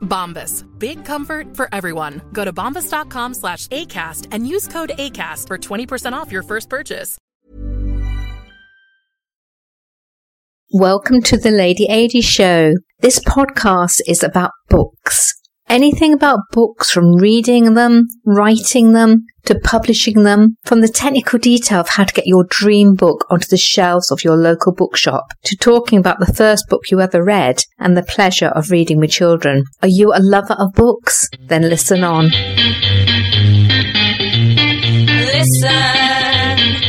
Bombas. 0.00 0.66
Big 0.78 1.04
comfort 1.04 1.56
for 1.56 1.68
everyone. 1.72 2.20
Go 2.32 2.44
to 2.44 2.52
bombas.com 2.52 3.34
slash 3.34 3.66
ACAST 3.68 4.26
and 4.32 4.46
use 4.46 4.66
code 4.68 4.90
ACAST 4.98 5.46
for 5.46 5.58
20% 5.58 6.12
off 6.12 6.30
your 6.32 6.42
first 6.42 6.68
purchase. 6.68 7.16
Welcome 10.72 11.20
to 11.22 11.36
the 11.36 11.48
Ladey 11.48 11.88
Adey 11.90 12.22
Show. 12.22 12.74
This 13.00 13.18
podcast 13.18 14.00
is 14.06 14.22
about 14.22 14.52
books. 14.68 15.34
Anything 15.68 16.14
about 16.14 16.38
books 16.52 16.92
from 16.92 17.16
reading 17.16 17.74
them, 17.74 18.06
writing 18.24 18.92
them, 18.92 19.24
to 19.50 19.58
publishing 19.58 20.22
them, 20.22 20.56
from 20.64 20.80
the 20.80 20.88
technical 20.88 21.38
detail 21.38 21.80
of 21.80 21.88
how 21.88 22.04
to 22.04 22.14
get 22.14 22.26
your 22.26 22.44
dream 22.48 22.94
book 22.94 23.26
onto 23.30 23.48
the 23.48 23.56
shelves 23.56 24.12
of 24.12 24.22
your 24.22 24.36
local 24.36 24.72
bookshop, 24.72 25.24
to 25.42 25.56
talking 25.56 25.98
about 25.98 26.20
the 26.20 26.32
first 26.32 26.68
book 26.68 26.82
you 26.90 27.00
ever 27.00 27.22
read 27.22 27.64
and 27.78 27.96
the 27.96 28.02
pleasure 28.02 28.46
of 28.48 28.70
reading 28.70 29.00
with 29.00 29.10
children. 29.10 29.64
Are 29.82 29.88
you 29.88 30.12
a 30.14 30.22
lover 30.22 30.54
of 30.56 30.72
books? 30.74 31.28
Then 31.40 31.62
listen 31.62 32.04
on. 32.04 32.26
Listen 32.26 32.46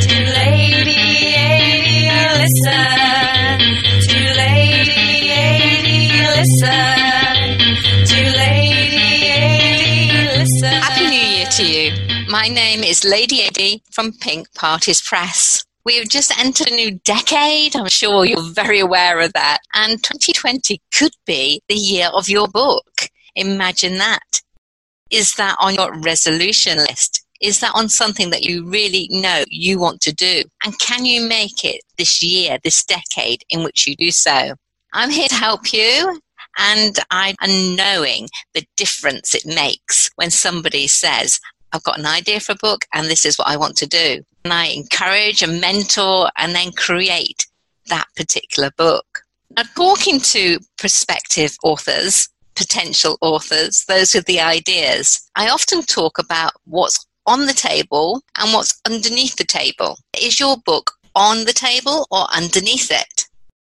to 0.00 0.14
Ladey 0.34 1.32
Adey. 1.34 2.38
Listen 2.38 2.91
My 12.42 12.48
name 12.48 12.82
is 12.82 13.02
Ladey 13.02 13.46
Adey 13.46 13.82
from 13.92 14.10
Pink 14.14 14.52
Parties 14.54 15.00
Press. 15.00 15.64
We 15.84 15.96
have 15.98 16.08
just 16.08 16.36
entered 16.36 16.72
a 16.72 16.74
new 16.74 16.98
decade. 17.04 17.76
I'm 17.76 17.86
sure 17.86 18.24
you're 18.24 18.42
very 18.42 18.80
aware 18.80 19.20
of 19.20 19.32
that. 19.34 19.58
And 19.74 20.02
2020 20.02 20.82
could 20.92 21.12
be 21.24 21.62
the 21.68 21.76
year 21.76 22.08
of 22.12 22.28
your 22.28 22.48
book. 22.48 22.82
Imagine 23.36 23.98
that. 23.98 24.42
Is 25.08 25.34
that 25.34 25.54
on 25.60 25.76
your 25.76 25.96
resolution 26.00 26.78
list? 26.78 27.24
Is 27.40 27.60
that 27.60 27.76
on 27.76 27.88
something 27.88 28.30
that 28.30 28.42
you 28.42 28.68
really 28.68 29.06
know 29.12 29.44
you 29.46 29.78
want 29.78 30.00
to 30.00 30.12
do? 30.12 30.42
And 30.64 30.76
can 30.80 31.04
you 31.04 31.22
make 31.22 31.64
it 31.64 31.82
this 31.96 32.24
year, 32.24 32.58
this 32.64 32.84
decade 32.84 33.44
in 33.50 33.62
which 33.62 33.86
you 33.86 33.94
do 33.94 34.10
so? 34.10 34.54
I'm 34.92 35.10
here 35.10 35.28
to 35.28 35.34
help 35.36 35.72
you. 35.72 36.20
And 36.58 36.98
I 37.08 37.36
am 37.40 37.76
knowing 37.76 38.28
the 38.52 38.66
difference 38.76 39.32
it 39.32 39.46
makes 39.46 40.10
when 40.16 40.32
somebody 40.32 40.88
says, 40.88 41.38
I've 41.72 41.82
got 41.82 41.98
an 41.98 42.06
idea 42.06 42.40
for 42.40 42.52
a 42.52 42.56
book 42.56 42.84
and 42.94 43.06
this 43.06 43.24
is 43.24 43.38
what 43.38 43.48
I 43.48 43.56
want 43.56 43.76
to 43.78 43.86
do. 43.86 44.22
And 44.44 44.52
I 44.52 44.66
encourage 44.66 45.42
and 45.42 45.60
mentor 45.60 46.30
and 46.36 46.54
then 46.54 46.72
create 46.72 47.46
that 47.86 48.06
particular 48.16 48.70
book. 48.76 49.22
Now, 49.56 49.62
talking 49.74 50.20
to 50.20 50.58
prospective 50.78 51.56
authors, 51.62 52.28
potential 52.54 53.18
authors, 53.20 53.84
those 53.86 54.14
with 54.14 54.26
the 54.26 54.40
ideas, 54.40 55.20
I 55.36 55.48
often 55.48 55.82
talk 55.82 56.18
about 56.18 56.52
what's 56.64 57.04
on 57.26 57.46
the 57.46 57.52
table 57.52 58.22
and 58.38 58.52
what's 58.52 58.80
underneath 58.86 59.36
the 59.36 59.44
table. 59.44 59.98
Is 60.20 60.40
your 60.40 60.56
book 60.56 60.92
on 61.14 61.44
the 61.44 61.52
table 61.52 62.06
or 62.10 62.26
underneath 62.34 62.90
it? 62.90 63.21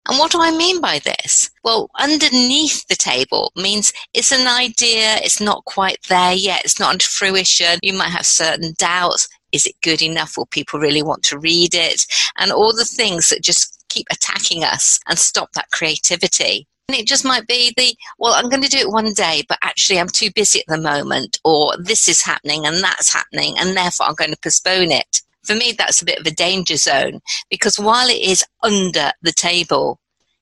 And 0.07 0.17
what 0.17 0.31
do 0.31 0.41
I 0.41 0.51
mean 0.51 0.81
by 0.81 0.99
this? 0.99 1.51
Well, 1.63 1.89
underneath 1.99 2.87
the 2.87 2.95
table 2.95 3.51
means 3.55 3.93
it's 4.13 4.31
an 4.31 4.47
idea, 4.47 5.17
it's 5.17 5.39
not 5.39 5.63
quite 5.65 5.99
there 6.09 6.33
yet, 6.33 6.65
it's 6.65 6.79
not 6.79 6.91
under 6.91 7.03
fruition. 7.03 7.79
You 7.83 7.93
might 7.93 8.09
have 8.09 8.25
certain 8.25 8.73
doubts. 8.77 9.27
Is 9.51 9.65
it 9.65 9.75
good 9.83 10.01
enough? 10.01 10.37
Will 10.37 10.47
people 10.47 10.79
really 10.79 11.03
want 11.03 11.23
to 11.23 11.37
read 11.37 11.75
it? 11.75 12.05
And 12.37 12.51
all 12.51 12.75
the 12.75 12.85
things 12.85 13.29
that 13.29 13.43
just 13.43 13.85
keep 13.89 14.07
attacking 14.11 14.63
us 14.63 14.99
and 15.07 15.19
stop 15.19 15.51
that 15.53 15.69
creativity. 15.71 16.67
And 16.87 16.97
it 16.97 17.07
just 17.07 17.23
might 17.23 17.47
be 17.47 17.73
the, 17.77 17.95
well, 18.17 18.33
I'm 18.33 18.49
going 18.49 18.63
to 18.63 18.69
do 18.69 18.79
it 18.79 18.89
one 18.89 19.13
day, 19.13 19.43
but 19.47 19.59
actually 19.61 19.99
I'm 19.99 20.09
too 20.09 20.31
busy 20.33 20.59
at 20.59 20.65
the 20.67 20.77
moment, 20.77 21.39
or 21.45 21.75
this 21.77 22.07
is 22.07 22.21
happening 22.21 22.65
and 22.65 22.83
that's 22.83 23.13
happening, 23.13 23.55
and 23.57 23.77
therefore 23.77 24.07
I'm 24.07 24.15
going 24.15 24.31
to 24.31 24.39
postpone 24.41 24.91
it. 24.91 25.21
For 25.43 25.55
me, 25.55 25.73
that's 25.77 26.01
a 26.01 26.05
bit 26.05 26.19
of 26.19 26.25
a 26.25 26.31
danger 26.31 26.77
zone 26.77 27.19
because 27.49 27.79
while 27.79 28.07
it 28.09 28.21
is 28.21 28.43
under 28.63 29.11
the 29.21 29.31
table, 29.31 29.99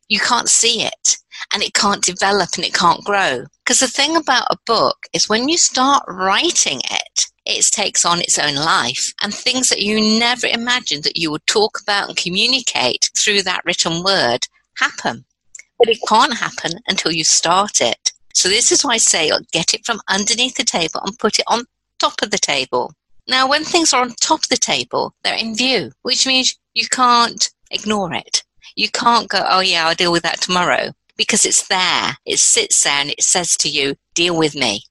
you 0.09 0.19
can't 0.19 0.49
see 0.49 0.81
it 0.81 1.17
and 1.53 1.63
it 1.63 1.73
can't 1.73 2.03
develop 2.03 2.49
and 2.55 2.65
it 2.65 2.73
can't 2.73 3.03
grow. 3.03 3.45
Because 3.63 3.79
the 3.79 3.87
thing 3.87 4.15
about 4.15 4.47
a 4.49 4.57
book 4.65 5.05
is 5.13 5.29
when 5.29 5.47
you 5.47 5.57
start 5.57 6.03
writing 6.07 6.81
it, 6.91 7.25
it 7.45 7.65
takes 7.71 8.05
on 8.05 8.19
its 8.19 8.37
own 8.37 8.55
life 8.55 9.13
and 9.21 9.33
things 9.33 9.69
that 9.69 9.81
you 9.81 10.19
never 10.19 10.47
imagined 10.47 11.03
that 11.03 11.17
you 11.17 11.31
would 11.31 11.45
talk 11.47 11.79
about 11.81 12.09
and 12.09 12.17
communicate 12.17 13.09
through 13.17 13.43
that 13.43 13.63
written 13.65 14.03
word 14.03 14.47
happen. 14.77 15.25
But 15.77 15.89
it 15.89 15.99
can't 16.07 16.35
happen 16.35 16.73
until 16.87 17.11
you 17.11 17.23
start 17.23 17.81
it. 17.81 18.11
So 18.33 18.49
this 18.49 18.71
is 18.71 18.83
why 18.83 18.93
I 18.93 18.97
say 18.97 19.31
get 19.51 19.73
it 19.73 19.85
from 19.85 20.01
underneath 20.09 20.55
the 20.55 20.63
table 20.63 21.01
and 21.03 21.17
put 21.17 21.39
it 21.39 21.45
on 21.47 21.65
top 21.99 22.21
of 22.21 22.31
the 22.31 22.37
table. 22.37 22.93
Now, 23.29 23.47
when 23.47 23.63
things 23.63 23.93
are 23.93 24.01
on 24.01 24.09
top 24.15 24.39
of 24.39 24.49
the 24.49 24.57
table, 24.57 25.13
they're 25.23 25.35
in 25.35 25.55
view, 25.55 25.91
which 26.01 26.25
means 26.25 26.57
you 26.73 26.87
can't 26.87 27.51
ignore 27.69 28.11
it. 28.15 28.43
You 28.75 28.89
can't 28.89 29.29
go, 29.29 29.45
oh 29.47 29.59
yeah, 29.59 29.87
I'll 29.87 29.93
deal 29.93 30.11
with 30.11 30.23
that 30.23 30.41
tomorrow 30.41 30.93
because 31.15 31.45
it's 31.45 31.67
there. 31.67 32.17
It 32.25 32.39
sits 32.39 32.83
there 32.83 32.93
and 32.93 33.11
it 33.11 33.21
says 33.21 33.55
to 33.57 33.69
you, 33.69 33.95
deal 34.15 34.35
with 34.35 34.55
me. 34.55 34.81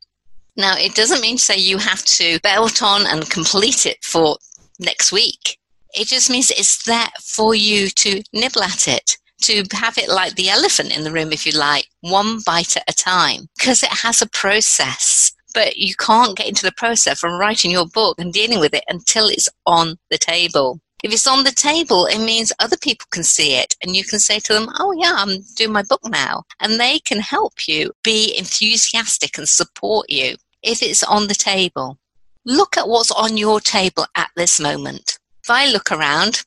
Now, 0.57 0.77
it 0.77 0.95
doesn't 0.95 1.21
mean 1.21 1.37
to 1.37 1.43
say 1.43 1.57
you 1.57 1.79
have 1.79 2.05
to 2.05 2.39
belt 2.41 2.81
on 2.81 3.07
and 3.07 3.29
complete 3.29 3.87
it 3.87 4.05
for 4.05 4.37
next 4.79 5.11
week. 5.11 5.59
It 5.95 6.07
just 6.07 6.31
means 6.31 6.51
it's 6.53 6.85
there 6.85 7.09
for 7.21 7.57
you 7.57 7.89
to 7.89 8.23
nibble 8.33 8.63
at 8.63 8.87
it, 8.87 9.17
to 9.43 9.65
have 9.73 9.99
it 9.99 10.09
like 10.09 10.37
the 10.37 10.49
elephant 10.49 10.97
in 10.97 11.03
the 11.03 11.11
room, 11.11 11.33
if 11.33 11.45
you 11.45 11.59
like, 11.59 11.89
one 12.03 12.39
bite 12.47 12.77
at 12.77 12.85
a 12.89 12.95
time, 12.95 13.49
because 13.57 13.83
it 13.83 13.89
has 13.89 14.23
a 14.23 14.29
process. 14.29 15.33
But 15.59 15.77
you 15.77 15.97
can't 15.97 16.37
get 16.37 16.47
into 16.47 16.63
the 16.63 16.71
process 16.71 17.19
from 17.19 17.37
writing 17.37 17.73
your 17.73 17.89
book 17.89 18.21
and 18.21 18.33
dealing 18.33 18.61
with 18.61 18.75
it 18.75 18.85
until 18.87 19.27
it's 19.27 19.49
on 19.67 19.99
the 20.09 20.17
table. 20.17 20.79
If 21.03 21.13
it's 21.13 21.27
on 21.27 21.43
the 21.43 21.51
table, 21.51 22.07
it 22.07 22.21
means 22.21 22.53
other 22.61 22.77
people 22.77 23.09
can 23.11 23.25
see 23.25 23.57
it 23.57 23.75
and 23.83 23.97
you 23.97 24.05
can 24.05 24.21
say 24.21 24.39
to 24.39 24.53
them, 24.53 24.69
Oh, 24.79 24.93
yeah, 24.93 25.15
I'm 25.17 25.41
doing 25.57 25.73
my 25.73 25.83
book 25.83 26.03
now. 26.05 26.45
And 26.61 26.79
they 26.79 27.01
can 27.01 27.19
help 27.19 27.67
you 27.67 27.91
be 28.05 28.39
enthusiastic 28.39 29.37
and 29.37 29.49
support 29.49 30.09
you 30.09 30.37
if 30.63 30.81
it's 30.81 31.03
on 31.03 31.27
the 31.27 31.35
table. 31.35 31.99
Look 32.45 32.77
at 32.77 32.87
what's 32.87 33.11
on 33.11 33.37
your 33.37 33.59
table 33.59 34.07
at 34.15 34.31
this 34.37 34.61
moment. 34.61 35.19
If 35.43 35.51
I 35.51 35.73
look 35.73 35.91
around, 35.91 36.45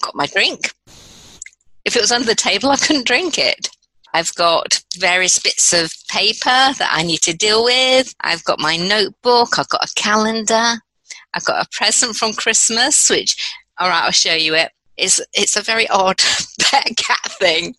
got 0.00 0.14
my 0.14 0.24
drink. 0.24 0.72
If 1.84 1.96
it 1.96 2.00
was 2.00 2.12
under 2.12 2.26
the 2.26 2.34
table, 2.34 2.70
I 2.70 2.76
couldn't 2.76 3.06
drink 3.06 3.36
it. 3.36 3.68
I've 4.14 4.34
got 4.34 4.80
various 4.96 5.38
bits 5.38 5.72
of 5.72 5.92
paper 6.08 6.44
that 6.44 6.90
I 6.92 7.02
need 7.02 7.20
to 7.22 7.36
deal 7.36 7.64
with. 7.64 8.14
I've 8.20 8.44
got 8.44 8.58
my 8.58 8.76
notebook. 8.76 9.58
I've 9.58 9.68
got 9.68 9.84
a 9.84 9.94
calendar. 9.94 10.80
I've 11.34 11.44
got 11.44 11.64
a 11.64 11.68
present 11.70 12.16
from 12.16 12.32
Christmas, 12.32 13.10
which, 13.10 13.36
all 13.78 13.88
right, 13.88 14.04
I'll 14.04 14.10
show 14.10 14.34
you 14.34 14.54
it. 14.54 14.72
It's, 14.96 15.20
it's 15.34 15.56
a 15.56 15.62
very 15.62 15.88
odd 15.88 16.18
pet 16.60 16.96
cat 16.96 17.30
thing, 17.38 17.74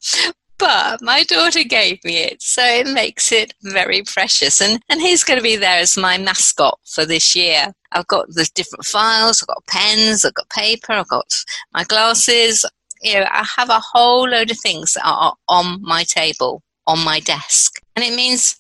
but 0.58 1.02
my 1.02 1.24
daughter 1.24 1.64
gave 1.64 2.04
me 2.04 2.18
it, 2.18 2.42
so 2.42 2.64
it 2.64 2.88
makes 2.88 3.32
it 3.32 3.54
very 3.64 4.04
precious. 4.04 4.62
And, 4.62 4.82
and 4.90 5.02
he's 5.02 5.24
going 5.24 5.38
to 5.40 5.44
be 5.44 5.56
there 5.56 5.80
as 5.80 5.98
my 5.98 6.18
mascot 6.18 6.80
for 6.86 7.06
this 7.06 7.36
year. 7.36 7.74
I've 7.92 8.08
got 8.08 8.28
the 8.28 8.50
different 8.54 8.86
files, 8.86 9.42
I've 9.42 9.48
got 9.48 9.66
pens, 9.68 10.24
I've 10.24 10.34
got 10.34 10.50
paper, 10.50 10.94
I've 10.94 11.08
got 11.08 11.34
my 11.74 11.84
glasses. 11.86 12.66
You 13.02 13.20
know, 13.20 13.28
I 13.30 13.48
have 13.58 13.70
a 13.70 13.80
whole 13.80 14.28
load 14.28 14.52
of 14.52 14.60
things 14.60 14.94
that 14.94 15.06
are 15.06 15.36
on 15.48 15.82
my 15.82 16.04
table, 16.04 16.64
on 16.88 17.04
my 17.04 17.20
desk. 17.20 17.82
And 17.96 18.04
it 18.04 18.16
means 18.16 18.56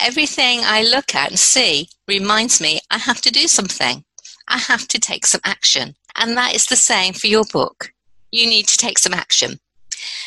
everything 0.00 0.60
I 0.62 0.82
look 0.82 1.14
at 1.14 1.30
and 1.30 1.38
see 1.38 1.88
reminds 2.08 2.60
me 2.60 2.80
I 2.90 2.98
have 2.98 3.20
to 3.22 3.30
do 3.30 3.46
something. 3.46 4.04
I 4.48 4.58
have 4.58 4.88
to 4.88 4.98
take 4.98 5.26
some 5.26 5.40
action. 5.44 5.94
And 6.16 6.36
that 6.36 6.54
is 6.54 6.66
the 6.66 6.76
same 6.76 7.14
for 7.14 7.26
your 7.26 7.44
book. 7.52 7.92
You 8.30 8.46
need 8.46 8.68
to 8.68 8.76
take 8.76 8.98
some 8.98 9.14
action. 9.14 9.58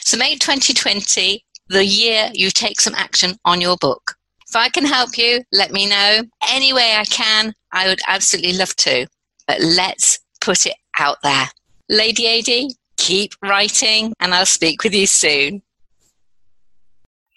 So 0.01 0.17
make 0.17 0.39
2020 0.39 1.43
the 1.69 1.85
year 1.85 2.29
you 2.33 2.49
take 2.49 2.79
some 2.79 2.95
action 2.95 3.35
on 3.45 3.61
your 3.61 3.77
book. 3.77 4.15
If 4.47 4.55
I 4.55 4.69
can 4.69 4.85
help 4.85 5.17
you, 5.17 5.43
let 5.51 5.71
me 5.71 5.87
know. 5.87 6.21
Any 6.49 6.71
way 6.71 6.95
I 6.97 7.03
can, 7.05 7.53
I 7.73 7.87
would 7.87 7.99
absolutely 8.07 8.53
love 8.53 8.75
to. 8.77 9.07
But 9.45 9.59
let's 9.59 10.19
put 10.39 10.65
it 10.65 10.75
out 10.97 11.17
there. 11.21 11.49
Ladey 11.91 12.41
Adey, 12.41 12.69
keep 12.97 13.33
writing, 13.41 14.13
and 14.19 14.33
I'll 14.33 14.45
speak 14.45 14.83
with 14.83 14.93
you 14.93 15.07
soon. 15.07 15.61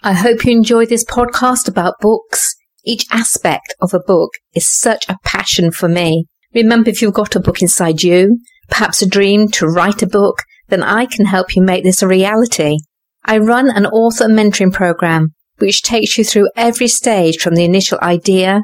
I 0.03 0.15
hope 0.15 0.45
you 0.45 0.53
enjoyed 0.53 0.89
this 0.89 1.05
podcast 1.05 1.69
about 1.69 2.01
books. 2.01 2.57
Each 2.85 3.07
aspect 3.11 3.75
of 3.81 3.93
a 3.93 4.01
book 4.01 4.31
is 4.55 4.67
such 4.67 5.09
a 5.09 5.19
passion 5.23 5.71
for 5.71 5.89
me. 5.89 6.25
Remember, 6.55 6.91
if 6.91 7.03
you've 7.03 7.15
got 7.15 7.37
a 7.37 7.41
book 7.41 7.61
inside 7.61 8.03
you, 8.03 8.41
perhaps 8.69 9.03
a 9.03 9.09
dream 9.09 9.49
to 9.49 9.67
write 9.67 10.03
a 10.03 10.07
book, 10.07 10.43
then 10.69 10.83
I 10.83 11.07
can 11.07 11.27
help 11.27 11.55
you 11.55 11.63
make 11.63 11.85
this 11.85 12.03
a 12.03 12.09
reality. 12.09 12.79
I 13.25 13.39
run 13.39 13.69
an 13.69 13.87
author 13.87 14.27
mentoring 14.27 14.73
program 14.73 15.35
which 15.59 15.83
takes 15.83 16.17
you 16.17 16.25
through 16.25 16.49
every 16.57 16.89
stage 16.89 17.39
from 17.39 17.55
the 17.55 17.65
initial 17.65 17.99
idea, 18.01 18.63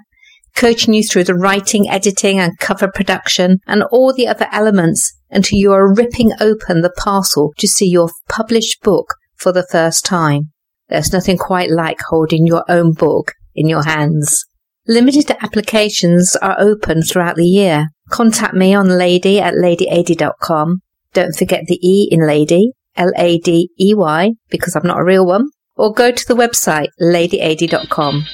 coaching 0.55 0.95
you 0.95 1.03
through 1.03 1.25
the 1.25 1.35
writing, 1.35 1.89
editing 1.89 2.39
and 2.39 2.59
cover 2.59 2.91
production 2.91 3.59
and 3.67 3.83
all 3.91 4.15
the 4.15 4.27
other 4.27 4.49
elements 4.51 5.16
until 5.31 5.59
you 5.59 5.73
are 5.73 5.95
ripping 5.95 6.33
open 6.41 6.83
the 6.83 6.93
parcel 6.97 7.53
to 7.59 7.67
see 7.67 7.89
your 7.89 8.11
published 8.29 8.83
book 8.83 9.15
for 9.37 9.53
the 9.53 9.67
first 9.71 10.05
time. 10.05 10.53
There's 10.89 11.13
nothing 11.13 11.37
quite 11.37 11.71
like 11.71 12.01
holding 12.09 12.47
your 12.47 12.65
own 12.69 12.93
book 12.93 13.33
in 13.55 13.69
your 13.69 13.83
hands. 13.83 14.45
Limited 14.87 15.31
applications 15.41 16.37
are 16.37 16.61
open 16.61 17.03
throughout 17.03 17.37
the 17.37 17.45
year. 17.45 17.89
Contact 18.11 18.55
me 18.55 18.73
on 18.73 18.87
ladey 18.87 19.41
at 19.41 19.55
ladeyadey.com. 19.55 20.81
Don't 21.13 21.35
forget 21.35 21.65
the 21.67 21.79
E 21.83 22.09
in 22.13 22.25
lady, 22.25 22.73
L-A-D-E-Y, 22.97 24.31
because 24.49 24.77
I'm 24.77 24.87
not 24.87 25.01
a 25.01 25.05
real 25.05 25.27
one. 25.27 25.49
Or 25.75 25.93
go 25.93 26.13
to 26.13 26.29
the 26.29 26.37
website 26.37 26.89
ladeyadey.com. 27.01 28.25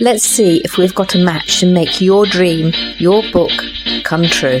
Let's 0.00 0.24
see 0.24 0.60
if 0.64 0.76
we've 0.76 0.94
got 0.94 1.14
a 1.14 1.18
match 1.18 1.60
to 1.60 1.72
make 1.72 2.00
your 2.00 2.26
dream, 2.26 2.72
your 2.98 3.22
book, 3.32 3.52
come 4.04 4.24
true. 4.24 4.60